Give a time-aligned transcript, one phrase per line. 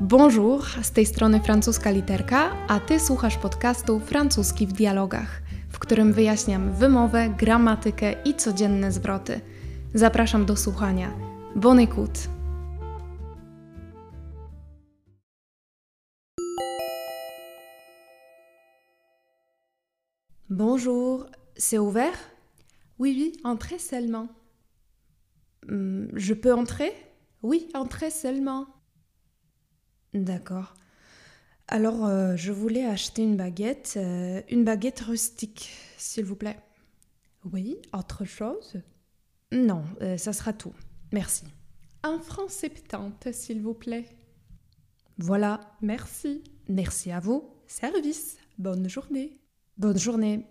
[0.00, 6.12] Bonjour, z tej strony francuska literka, a ty słuchasz podcastu Francuski w dialogach, w którym
[6.12, 9.40] wyjaśniam wymowę, gramatykę i codzienne zwroty.
[9.94, 11.12] Zapraszam do słuchania.
[11.56, 12.28] Bon écoute!
[20.48, 21.26] Bonjour,
[21.56, 22.18] c'est ouvert
[22.98, 24.28] Oui, oui, entrez seulement.
[25.68, 26.92] Hmm, Je peux entrer
[27.42, 28.66] Oui, entrez seulement.
[30.14, 30.74] D'accord.
[31.68, 36.58] Alors, euh, je voulais acheter une baguette, euh, une baguette rustique, s'il vous plaît.
[37.52, 38.80] Oui, autre chose?
[39.52, 40.74] Non, euh, ça sera tout.
[41.12, 41.44] Merci.
[42.02, 44.06] Un franc septante, s'il vous plaît.
[45.18, 46.42] Voilà, Merci.
[46.68, 47.48] merci à vous.
[47.66, 48.38] Service.
[48.58, 49.32] Bonne journée.
[49.76, 50.46] Bonne journée.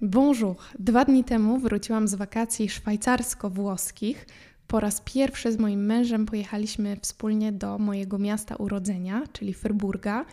[0.00, 0.56] Bonjour.
[0.78, 4.26] Dwa dni temu wróciłam z wakacji szwajcarsko-włoskich.
[4.70, 10.24] Po raz pierwszy z moim mężem pojechaliśmy wspólnie do mojego miasta urodzenia, czyli Fryburga.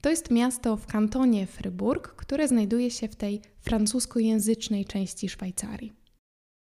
[0.00, 5.92] To jest miasto w kantonie Fryburg, które znajduje się w tej francuskojęzycznej części Szwajcarii.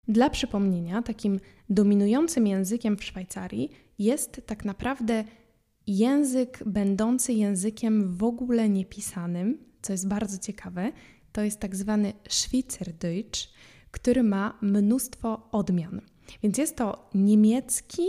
[0.09, 5.25] Dla przypomnienia, takim dominującym językiem w Szwajcarii jest tak naprawdę
[5.87, 10.93] język będący językiem w ogóle niepisanym, co jest bardzo ciekawe.
[11.33, 13.49] To jest tak zwany Schweizerdeutsch,
[13.91, 16.14] który ma mnóstwo odmian.
[16.43, 18.07] Więc jest to niemiecki,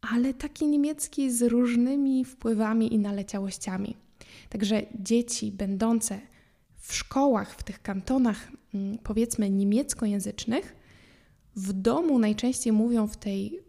[0.00, 3.96] ale taki niemiecki z różnymi wpływami i naleciałościami.
[4.48, 6.20] Także dzieci będące
[6.76, 10.76] w szkołach, w tych kantonach, mm, powiedzmy niemieckojęzycznych,
[11.56, 13.60] w domu najczęściej mówią w tej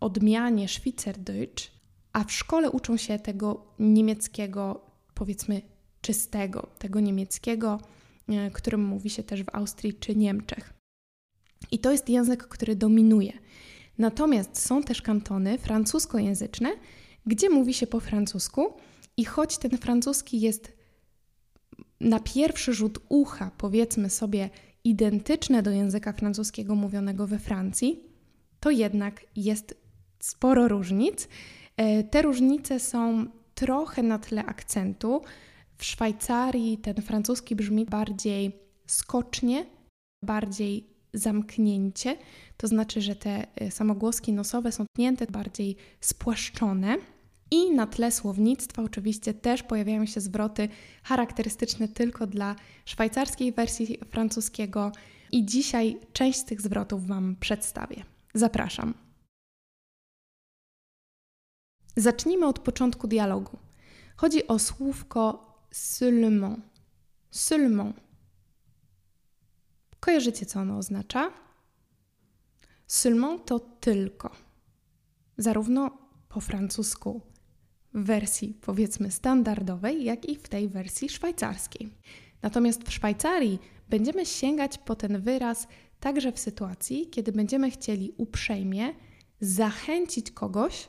[0.00, 1.70] odmianie Schweizerdeutsch,
[2.12, 4.80] a w szkole uczą się tego niemieckiego,
[5.14, 5.62] powiedzmy
[6.00, 7.80] czystego, tego niemieckiego,
[8.28, 10.79] e, którym mówi się też w Austrii czy Niemczech.
[11.70, 13.32] I to jest język, który dominuje.
[13.98, 16.70] Natomiast są też kantony francuskojęzyczne,
[17.26, 18.72] gdzie mówi się po francusku,
[19.16, 20.72] i choć ten francuski jest
[22.00, 24.50] na pierwszy rzut ucha, powiedzmy sobie,
[24.84, 28.04] identyczne do języka francuskiego mówionego we Francji,
[28.60, 29.74] to jednak jest
[30.20, 31.28] sporo różnic.
[31.76, 35.22] E, Te różnice są trochę na tle akcentu.
[35.76, 38.52] W Szwajcarii ten francuski brzmi bardziej
[38.86, 39.66] skocznie,
[40.24, 42.16] bardziej zamknięcie,
[42.56, 46.96] to znaczy, że te e, samogłoski nosowe są tnięte, bardziej spłaszczone.
[47.50, 50.68] I na tle słownictwa oczywiście też pojawiają się zwroty
[51.02, 54.92] charakterystyczne tylko dla szwajcarskiej wersji francuskiego
[55.32, 58.04] i dzisiaj część z tych zwrotów Wam przedstawię.
[58.34, 58.94] Zapraszam.
[61.96, 63.58] Zacznijmy od początku dialogu.
[64.16, 66.60] Chodzi o słówko seulement.
[67.30, 68.09] Seulement.
[70.00, 71.32] Kojarzycie, co ono oznacza?
[72.86, 74.30] Seulement to tylko.
[75.38, 77.20] Zarówno po francusku
[77.94, 81.90] w wersji powiedzmy standardowej, jak i w tej wersji szwajcarskiej.
[82.42, 85.68] Natomiast w Szwajcarii będziemy sięgać po ten wyraz
[86.00, 88.94] także w sytuacji, kiedy będziemy chcieli uprzejmie
[89.40, 90.88] zachęcić kogoś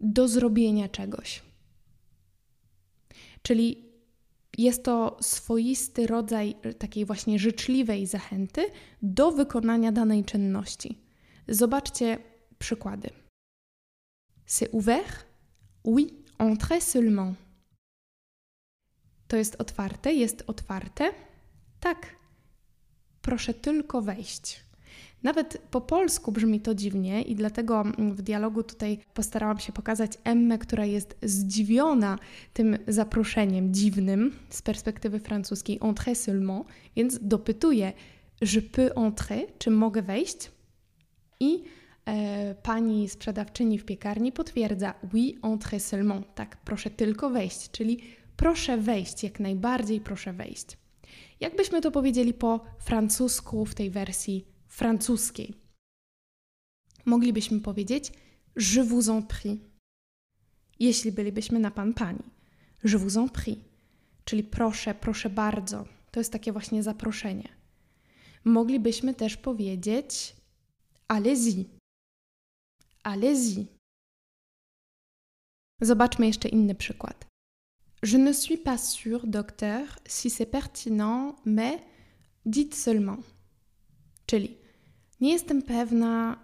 [0.00, 1.42] do zrobienia czegoś.
[3.42, 3.89] Czyli
[4.62, 8.70] jest to swoisty rodzaj takiej właśnie życzliwej zachęty
[9.02, 10.98] do wykonania danej czynności.
[11.48, 12.18] Zobaczcie
[12.58, 13.10] przykłady.
[14.46, 15.26] C'est ouvert?
[15.84, 17.36] Oui, entrez seulement.
[19.28, 21.12] To jest otwarte, jest otwarte?
[21.80, 22.16] Tak.
[23.22, 24.69] Proszę tylko wejść.
[25.22, 30.58] Nawet po polsku brzmi to dziwnie i dlatego w dialogu tutaj postarałam się pokazać Emmę,
[30.58, 32.18] która jest zdziwiona
[32.52, 36.66] tym zaproszeniem dziwnym z perspektywy francuskiej entrer seulement,
[36.96, 37.92] więc dopytuje
[38.40, 40.50] je peux entrer, czy mogę wejść?
[41.40, 41.64] I
[42.06, 48.00] e, pani sprzedawczyni w piekarni potwierdza oui, entrez seulement, tak, proszę tylko wejść, czyli
[48.36, 50.66] proszę wejść, jak najbardziej proszę wejść.
[51.40, 55.54] Jakbyśmy to powiedzieli po francusku w tej wersji francuskiej.
[57.06, 58.12] Moglibyśmy powiedzieć
[58.56, 59.56] je vous en prie.
[60.80, 62.22] Jeśli bylibyśmy na pan pani.
[62.84, 63.56] Je vous en prie.
[64.24, 65.84] Czyli proszę, proszę bardzo.
[66.10, 67.48] To jest takie właśnie zaproszenie.
[68.44, 70.36] Moglibyśmy też powiedzieć
[71.08, 71.64] allez-y.
[73.02, 73.66] Allez-y.
[75.80, 77.26] Zobaczmy jeszcze inny przykład.
[78.02, 81.80] Je ne suis pas sûr, docteur, si c'est pertinent, mais
[82.46, 83.20] dites seulement.
[84.26, 84.59] Czyli
[85.20, 86.38] nie jestem pewna,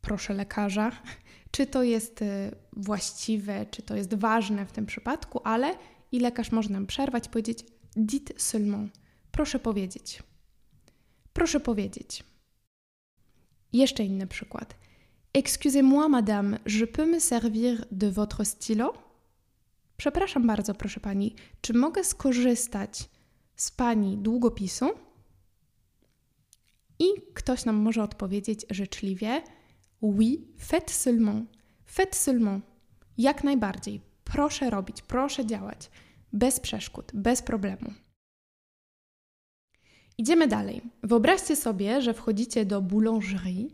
[0.00, 0.92] proszę lekarza,
[1.50, 5.74] czy to jest y, właściwe, czy to jest ważne w tym przypadku, ale
[6.12, 7.64] i lekarz może nam przerwać powiedzieć
[7.96, 8.98] dites seulement.
[9.32, 10.22] Proszę powiedzieć.
[11.32, 12.24] Proszę powiedzieć.
[13.72, 14.74] Jeszcze inny przykład.
[15.34, 18.92] Excusez-moi, madame, je peux me servir de votre stylo?
[19.96, 23.08] Przepraszam bardzo, proszę pani, czy mogę skorzystać
[23.56, 25.07] z pani długopisu?
[26.98, 27.04] I
[27.34, 29.42] ktoś nam może odpowiedzieć życzliwie:
[30.00, 31.50] Oui, faites seulement.
[31.84, 32.64] Faites seulement.
[33.18, 34.00] Jak najbardziej.
[34.24, 35.90] Proszę robić, proszę działać.
[36.32, 37.92] Bez przeszkód, bez problemu.
[40.18, 40.82] Idziemy dalej.
[41.02, 43.68] Wyobraźcie sobie, że wchodzicie do boulangerie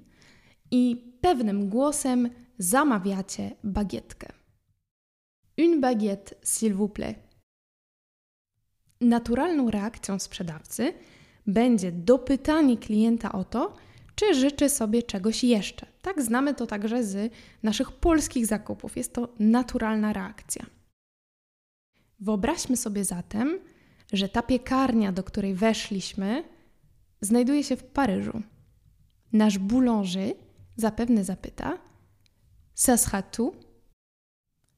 [0.71, 4.29] i pewnym głosem zamawiacie bagietkę.
[5.59, 7.15] Une baguette, s'il vous plaît.
[9.01, 10.95] Naturalną reakcją sprzedawcy
[11.47, 13.77] będzie dopytanie klienta o to,
[14.15, 15.87] czy życzy sobie czegoś jeszcze.
[16.03, 17.33] Tak znamy to także z
[17.63, 18.97] naszych polskich zakupów.
[18.97, 20.67] Jest to naturalna reakcja.
[22.21, 23.59] Wyobraźmy sobie zatem,
[24.13, 26.45] że ta piekarnia, do której weszliśmy,
[27.21, 28.43] znajduje się w Paryżu.
[29.33, 30.35] Nasz boulanger
[30.77, 31.79] zapewne zapyta:
[32.77, 33.55] Ça sera tout?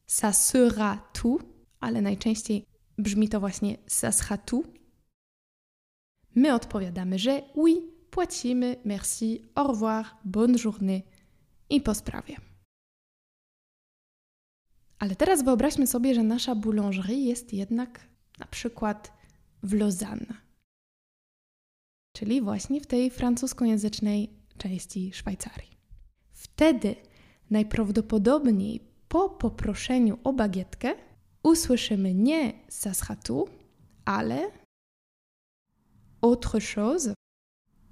[0.08, 1.42] Ça sera tout?
[1.80, 2.64] Ale najczęściej
[2.98, 4.75] brzmi to właśnie ça sera tout.
[6.36, 7.74] My odpowiadamy, że oui,
[8.10, 11.02] płacimy, merci, au revoir, bonne journée
[11.70, 12.36] i po sprawie.
[14.98, 18.00] Ale teraz wyobraźmy sobie, że nasza boulangerie jest jednak
[18.38, 19.12] na przykład
[19.62, 20.34] w Lausanne,
[22.12, 25.76] czyli właśnie w tej francuskojęzycznej części Szwajcarii.
[26.32, 26.96] Wtedy
[27.50, 30.94] najprawdopodobniej po poproszeniu o bagietkę
[31.42, 33.48] usłyszymy nie sashatu,
[34.04, 34.50] ale
[36.22, 37.14] autre chose,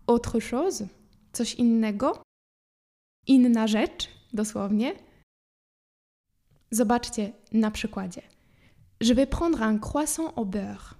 [0.06, 0.88] autre chose,
[1.32, 2.22] coś innego,
[3.26, 4.94] inna rzecz, dosłownie.
[6.70, 8.22] Zobaczcie na przykładzie.
[9.00, 10.94] Je vais prendre un croissant au beurre.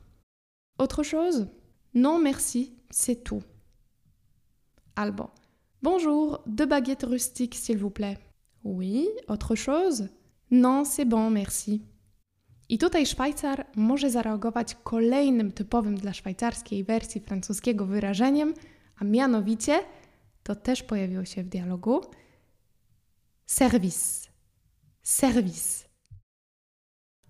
[0.79, 1.47] Autre chose?
[1.95, 3.43] Non, merci, c'est tout.
[4.97, 5.31] Albo
[5.83, 8.19] Bonjour, deux baguettes rustiques, s'il vous plaît.
[8.65, 10.09] Oui, autre chose?
[10.51, 11.83] Non, c'est bon, merci.
[12.69, 18.55] I tutaj Szwajcar może zareagować kolejnym typowym dla szwajcarskiej wersji francuskiego wyrażeniem,
[18.97, 19.81] a mianowicie
[20.43, 22.01] to też pojawiło się w dialogu
[23.47, 24.29] service.
[25.03, 25.85] Service.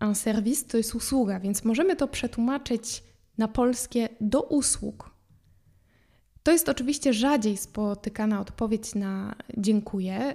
[0.00, 3.04] Un service to jest usługa, więc możemy to przetłumaczyć
[3.38, 5.14] na polskie do usług.
[6.42, 10.34] To jest oczywiście rzadziej spotykana odpowiedź na dziękuję.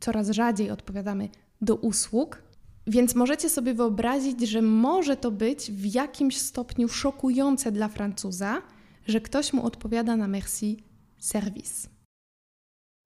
[0.00, 1.28] Coraz rzadziej odpowiadamy
[1.60, 2.42] do usług,
[2.86, 8.62] więc możecie sobie wyobrazić, że może to być w jakimś stopniu szokujące dla Francuza,
[9.06, 10.76] że ktoś mu odpowiada na merci
[11.18, 11.88] service.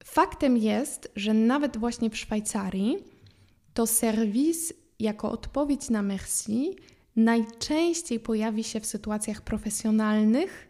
[0.03, 2.97] Faktem jest, że nawet właśnie w Szwajcarii
[3.73, 6.75] to serwis jako odpowiedź na merci
[7.15, 10.67] najczęściej pojawi się w sytuacjach profesjonalnych,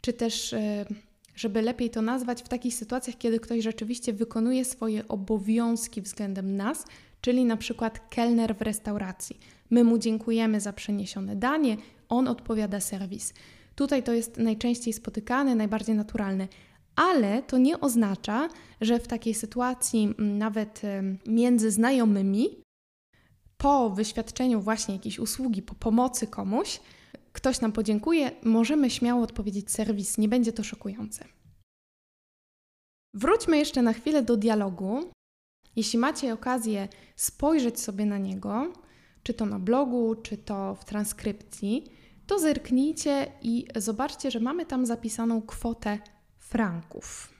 [0.00, 0.86] czy też, e,
[1.36, 6.84] żeby lepiej to nazwać, w takich sytuacjach, kiedy ktoś rzeczywiście wykonuje swoje obowiązki względem nas,
[7.24, 9.38] czyli na przykład kelner w restauracji.
[9.70, 11.76] My mu dziękujemy za przeniesione danie,
[12.08, 13.34] on odpowiada serwis.
[13.74, 16.48] Tutaj to jest najczęściej spotykane, najbardziej naturalne.
[16.96, 18.48] Ale to nie oznacza,
[18.80, 20.82] że w takiej sytuacji, nawet
[21.26, 22.62] między znajomymi,
[23.56, 26.80] po wyświadczeniu właśnie jakiejś usługi, po pomocy komuś,
[27.32, 31.24] ktoś nam podziękuje, możemy śmiało odpowiedzieć serwis, nie będzie to szokujące.
[33.14, 35.10] Wróćmy jeszcze na chwilę do dialogu.
[35.76, 38.72] Jeśli macie okazję spojrzeć sobie na niego,
[39.22, 41.84] czy to na blogu, czy to w transkrypcji,
[42.26, 45.98] to zerknijcie i zobaczcie, że mamy tam zapisaną kwotę
[46.38, 47.34] franków.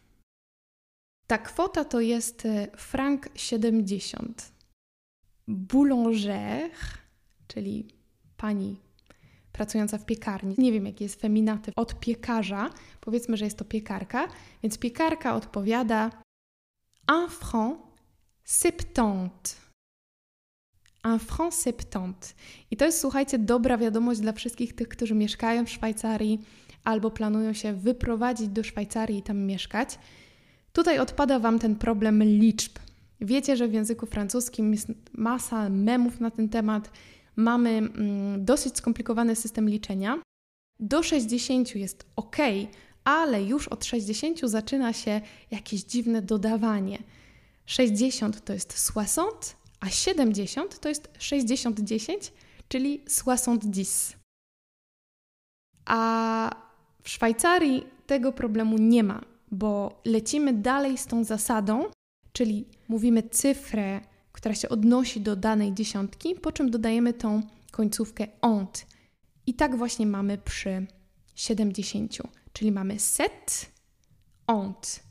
[1.27, 4.53] Ta kwota to jest e, frank 70.
[5.49, 6.71] Boulanger,
[7.47, 7.89] czyli
[8.37, 8.77] pani
[9.53, 10.55] pracująca w piekarni.
[10.59, 12.71] Nie wiem, jaki jest feminatyw od piekarza.
[13.01, 14.29] Powiedzmy, że jest to piekarka.
[14.63, 16.11] Więc piekarka odpowiada
[17.13, 17.94] un franc
[18.45, 19.51] septante.
[21.05, 22.29] Un franc septante.
[22.71, 26.41] I to jest, słuchajcie, dobra wiadomość dla wszystkich tych, którzy mieszkają w Szwajcarii
[26.85, 29.99] albo planują się wyprowadzić do Szwajcarii i tam mieszkać.
[30.73, 32.79] Tutaj odpada Wam ten problem liczb.
[33.21, 36.91] Wiecie, że w języku francuskim jest masa memów na ten temat.
[37.37, 40.19] Mamy mm, dosyć skomplikowany system liczenia.
[40.81, 42.37] Do 60 jest ok,
[43.05, 45.21] ale już od 60 zaczyna się
[45.51, 46.99] jakieś dziwne dodawanie.
[47.67, 52.31] 60 to jest 60, a 70 to jest 60-10,
[52.69, 53.65] czyli 60.
[55.85, 56.51] A
[57.03, 61.91] w Szwajcarii tego problemu nie ma, bo lecimy dalej z tą zasadą,
[62.33, 64.01] czyli mówimy cyfrę,
[64.33, 68.87] która się odnosi do danej dziesiątki, po czym dodajemy tą końcówkę ont.
[69.47, 70.87] I tak właśnie mamy przy
[71.35, 72.17] 70,
[72.53, 73.71] czyli mamy set,
[74.47, 75.04] ont.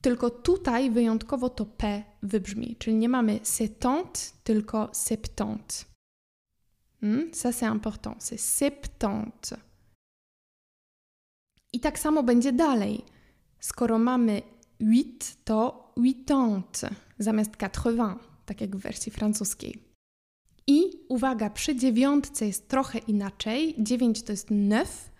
[0.00, 5.74] Tylko tutaj wyjątkowo to P wybrzmi, czyli nie mamy septante, tylko septante.
[7.00, 7.30] Hmm?
[7.32, 9.56] Ça c'est important, c'est septante.
[11.72, 13.04] I tak samo będzie dalej.
[13.60, 14.42] Skoro mamy
[14.80, 19.82] 8, to huitante zamiast 80, tak jak w wersji francuskiej.
[20.66, 23.74] I uwaga, przy dziewiątce jest trochę inaczej.
[23.78, 25.10] 9 to jest neuf,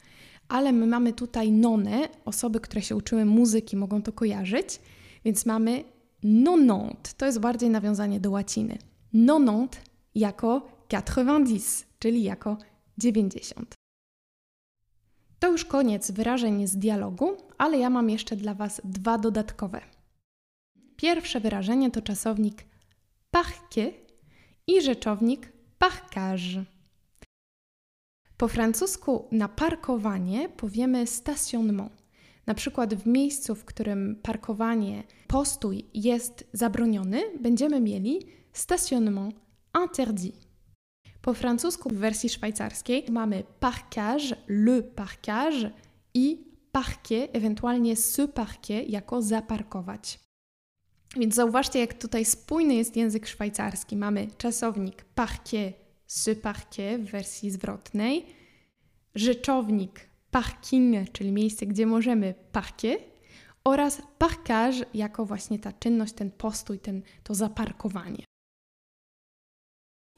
[0.49, 2.09] ale my mamy tutaj nonę.
[2.25, 4.81] Osoby, które się uczyły muzyki mogą to kojarzyć,
[5.25, 5.85] więc mamy
[6.23, 7.15] nonant.
[7.15, 8.79] To jest bardziej nawiązanie do łaciny.
[9.13, 9.81] Nonant
[10.15, 12.59] jako 90, czyli jako
[12.99, 13.75] 90.
[15.39, 19.81] To już koniec wyrażeń z dialogu, ale ja mam jeszcze dla Was dwa dodatkowe.
[20.97, 22.65] Pierwsze wyrażenie to czasownik
[23.31, 23.95] parquet
[24.67, 26.65] i rzeczownik parkage.
[28.37, 31.93] Po francusku na parkowanie powiemy stationnement.
[32.47, 39.35] Na przykład w miejscu, w którym parkowanie, postój jest zabroniony, będziemy mieli stationnement
[39.83, 40.47] interdit.
[41.23, 45.71] Po francusku w wersji szwajcarskiej mamy parkage, le parkage
[46.15, 50.21] i parquet, ewentualnie ce parquet jako zaparkować.
[51.17, 53.97] Więc zauważcie, jak tutaj spójny jest język szwajcarski.
[53.97, 58.27] Mamy czasownik parquet, ce parquet w wersji zwrotnej,
[59.15, 63.17] rzeczownik parking, czyli miejsce, gdzie możemy parquet,
[63.65, 68.25] oraz parkage jako właśnie ta czynność, ten postój, ten, to zaparkowanie.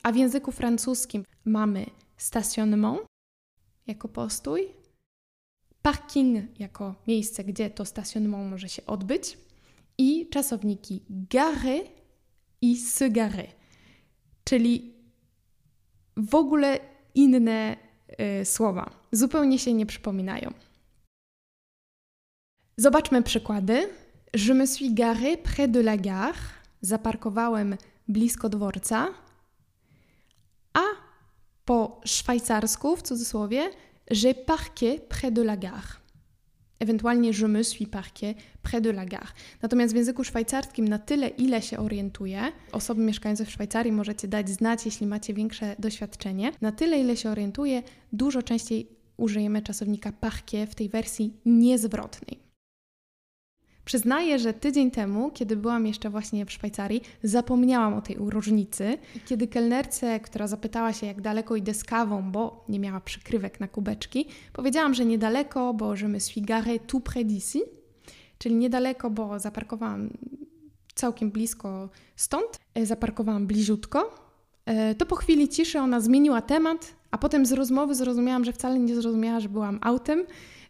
[0.03, 3.01] A w języku francuskim mamy stationnement
[3.87, 4.69] jako postój,
[5.83, 9.39] parking jako miejsce, gdzie to stationnement może się odbyć
[9.99, 11.79] i czasowniki gare
[12.61, 13.47] i se gare,
[14.45, 14.98] czyli
[16.19, 16.79] w ogóle
[17.15, 17.77] inne
[18.41, 20.55] y, słowa, zupełnie się nie przypominają.
[22.77, 23.89] Zobaczmy przykłady.
[24.35, 26.39] Je me suis garé près de la gare.
[26.81, 27.77] Zaparkowałem
[28.09, 29.09] blisko dworca.
[30.75, 30.83] A
[31.65, 33.71] po szwajcarsku, w cudzysłowie,
[34.11, 36.08] j'ai parqué près de la gare.
[36.81, 39.35] Ewentualnie je me suis parqué près de la gare.
[39.63, 42.43] Natomiast w języku szwajcarskim na tyle, ile się orientuję,
[42.73, 47.31] osoby mieszkające w Szwajcarii możecie dać znać, jeśli macie większe doświadczenie, na tyle, ile się
[47.31, 47.83] orientuję,
[48.13, 52.48] dużo częściej użyjemy czasownika parquet w tej wersji niezwrotnej.
[53.89, 58.99] Przyznaję, że tydzień temu, kiedy byłam jeszcze właśnie w Szwajcarii, zapomniałam o tej różnicy.
[59.27, 63.69] Kiedy kelnerce, która zapytała się, jak daleko idę z kawą, bo nie miała przykrywek na
[63.69, 67.61] kubeczki, powiedziałam, że niedaleko, bo je me suis garé tout près d'ici,
[68.39, 70.11] czyli niedaleko, bo zaparkowałam
[70.95, 74.15] całkiem blisko stąd, e, zaparkowałam bliziutko.
[74.67, 78.79] E, to po chwili ciszy ona zmieniła temat, a potem z rozmowy zrozumiałam, że wcale
[78.79, 80.25] nie zrozumiała, że byłam autem,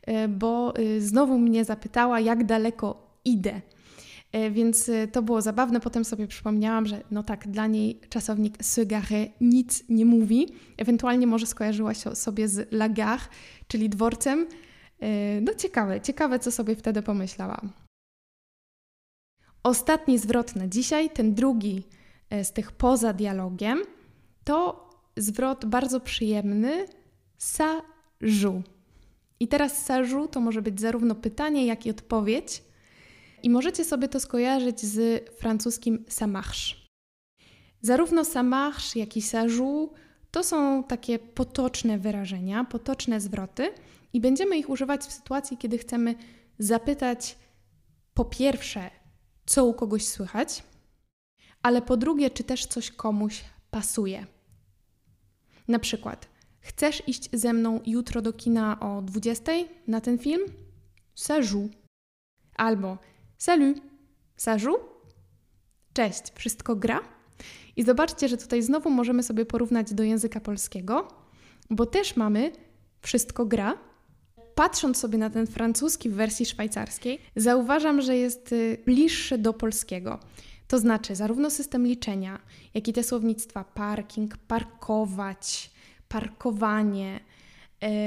[0.06, 3.60] e, bo znowu mnie zapytała, jak daleko idę.
[4.32, 5.80] E, więc e, to było zabawne.
[5.80, 10.46] Potem sobie przypomniałam, że no tak, dla niej czasownik se gare nic nie mówi.
[10.76, 13.22] Ewentualnie może skojarzyła się sobie z la gare,
[13.68, 14.46] czyli dworcem.
[15.00, 17.72] E, no ciekawe, ciekawe, co sobie wtedy pomyślałam.
[19.62, 21.82] Ostatni zwrot na dzisiaj, ten drugi
[22.42, 23.82] z tych poza dialogiem,
[24.44, 26.86] to zwrot bardzo przyjemny
[27.38, 27.82] sa
[28.20, 28.62] joue.
[29.40, 32.62] I teraz sa joue to może być zarówno pytanie, jak i odpowiedź.
[33.42, 36.76] I możecie sobie to skojarzyć z francuskim ça marche.
[37.82, 39.90] Zarówno ça marche, jak i ça joue
[40.30, 43.70] to są takie potoczne wyrażenia, potoczne zwroty
[44.12, 46.14] i będziemy ich używać w sytuacji, kiedy chcemy
[46.58, 47.38] zapytać
[48.14, 48.90] po pierwsze,
[49.46, 50.62] co u kogoś słychać,
[51.62, 54.26] ale po drugie, czy też coś komuś pasuje.
[55.68, 56.28] Na przykład,
[56.60, 59.52] chcesz iść ze mną jutro do kina o 20
[59.86, 60.40] na ten film?
[61.16, 61.68] Ça joue.
[62.54, 62.98] Albo
[63.38, 63.76] Salut!
[64.36, 64.76] Sażu?
[65.92, 67.00] Cześć, wszystko gra?
[67.76, 71.08] I zobaczcie, że tutaj znowu możemy sobie porównać do języka polskiego,
[71.70, 72.52] bo też mamy
[73.00, 73.78] wszystko gra.
[74.54, 80.18] Patrząc sobie na ten francuski w wersji szwajcarskiej, zauważam, że jest y, bliższy do polskiego.
[80.68, 82.40] To znaczy, zarówno system liczenia,
[82.74, 85.70] jak i te słownictwa parking, parkować,
[86.08, 87.20] parkowanie,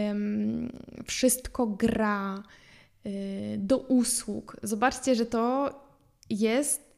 [0.10, 0.72] ym,
[1.06, 2.44] wszystko gra,
[3.58, 4.58] do usług.
[4.64, 5.74] Zobaczcie, że to
[6.30, 6.92] jest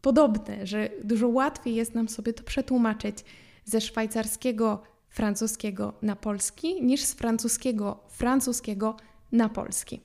[0.00, 3.18] podobne, że dużo łatwiej jest nam sobie to przetłumaczyć
[3.64, 8.96] ze szwajcarskiego francuskiego na polski niż z francuskiego francuskiego
[9.32, 10.00] na polski.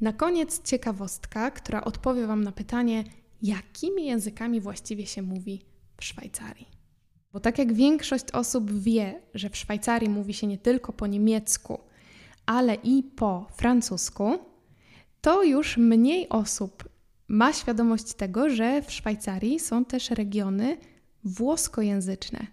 [0.00, 3.04] Na koniec ciekawostka, która odpowie Wam na pytanie,
[3.42, 5.62] jakimi językami właściwie się mówi
[5.96, 6.68] w Szwajcarii.
[7.32, 11.78] Bo tak jak większość osób wie, że w Szwajcarii mówi się nie tylko po niemiecku,
[12.46, 14.38] ale i po francusku,
[15.20, 16.88] to już mniej osób
[17.28, 20.76] ma świadomość tego, że w Szwajcarii są też regiony
[21.24, 22.46] włoskojęzyczne.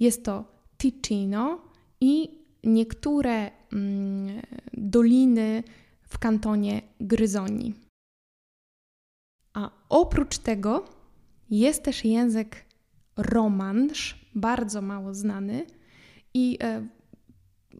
[0.00, 0.44] Jest to
[0.78, 1.60] Ticino
[2.00, 2.30] i
[2.64, 4.42] niektóre mm,
[4.72, 5.62] doliny
[6.02, 7.74] w kantonie Gryzoni.
[9.52, 10.84] A oprócz tego
[11.50, 12.64] jest też język
[13.16, 15.66] romansz, bardzo mało znany
[16.34, 16.86] i e,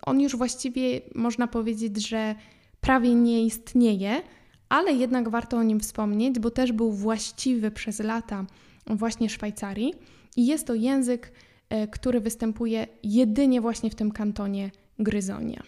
[0.07, 2.35] on już właściwie można powiedzieć, że
[2.80, 4.23] prawie nie istnieje,
[4.69, 8.47] ale jednak warto o nim wspomnieć, bo też był właściwy przez lata
[8.87, 9.95] właśnie Szwajcarii
[10.37, 11.33] i jest to język,
[11.69, 15.62] e, który występuje jedynie właśnie w tym kantonie Gryzonia.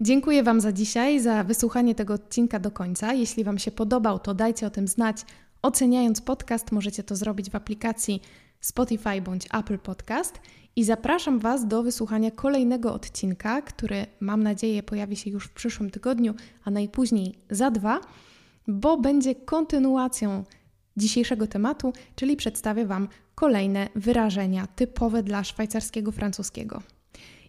[0.00, 3.12] Dziękuję Wam za dzisiaj, za wysłuchanie tego odcinka do końca.
[3.12, 5.16] Jeśli Wam się podobał, to dajcie o tym znać.
[5.62, 8.22] Oceniając podcast, możecie to zrobić w aplikacji
[8.60, 10.40] Spotify bądź Apple Podcast.
[10.76, 15.90] I zapraszam Was do wysłuchania kolejnego odcinka, który mam nadzieję pojawi się już w przyszłym
[15.90, 16.34] tygodniu,
[16.64, 18.00] a najpóźniej za dwa,
[18.68, 20.44] bo będzie kontynuacją
[20.96, 26.82] dzisiejszego tematu, czyli przedstawię Wam kolejne wyrażenia typowe dla szwajcarskiego francuskiego.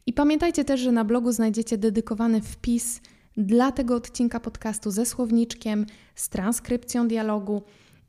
[0.06, 3.02] I pamiętajcie też, że na blogu znajdziecie dedykowany wpis
[3.38, 5.86] dla tego odcinka podcastu ze słowniczkiem,
[6.16, 7.64] z transkrypcją dialogu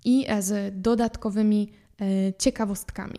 [0.04, 2.04] i z dodatkowymi e,
[2.38, 3.18] ciekawostkami.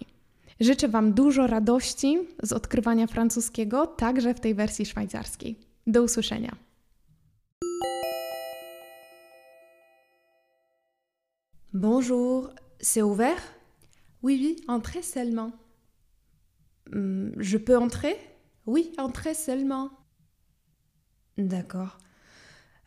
[0.60, 5.60] Życzę Wam dużo radości z odkrywania francuskiego, także w tej wersji szwajcarskiej.
[5.88, 6.56] Do usłyszenia.
[11.74, 13.42] Bonjour, c'est ouvert?
[14.24, 15.52] Oui, oui, entrez seulement.
[16.92, 18.16] Hmm, je peux entrer?
[18.66, 19.90] Oui, entrez seulement.
[21.38, 21.98] D'accord.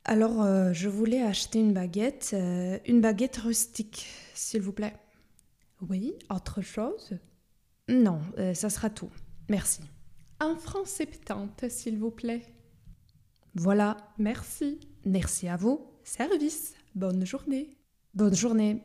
[0.04, 4.94] Alors, euh, je voulais acheter une baguette, euh, une baguette rustique, s'il vous plaît.
[5.80, 7.18] Oui, autre chose?
[7.88, 9.10] Non, euh, ça sera tout.
[9.48, 9.82] Merci.
[10.40, 12.42] Un franc septante, s'il vous plaît.
[13.54, 13.96] Voilà.
[14.18, 14.80] Merci.
[15.04, 15.86] Merci à vous.
[16.04, 16.74] Service.
[16.94, 17.70] Bonne journée.
[18.14, 18.82] Bonne journée.